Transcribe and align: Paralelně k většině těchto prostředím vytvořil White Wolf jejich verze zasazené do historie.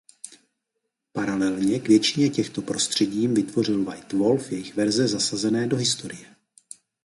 Paralelně 1.13 1.79
k 1.79 1.87
většině 1.87 2.29
těchto 2.29 2.61
prostředím 2.61 3.33
vytvořil 3.33 3.83
White 3.83 4.13
Wolf 4.13 4.51
jejich 4.51 4.75
verze 4.75 5.07
zasazené 5.07 5.67
do 5.67 5.77
historie. 5.77 6.35